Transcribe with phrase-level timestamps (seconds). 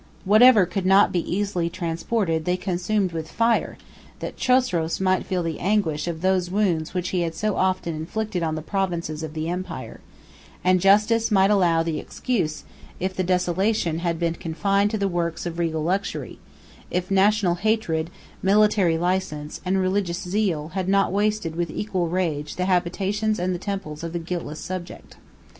[0.25, 3.77] Whatever could not be easily transported, they consumed with fire,
[4.17, 8.41] that Chosroes might feel the anguish of those wounds which he had so often inflicted
[8.41, 10.01] on the provinces of the empire:
[10.63, 12.63] and justice might allow the excuse,
[12.99, 16.39] if the desolation had been confined to the works of regal luxury,
[16.89, 18.09] if national hatred,
[18.41, 23.59] military license, and religious zeal, had not wasted with equal rage the habitations and the
[23.59, 25.17] temples of the guiltless subject.